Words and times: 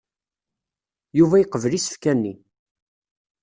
Yuba 1.17 1.35
yeqbel 1.41 1.73
isefka-nni. 1.77 2.33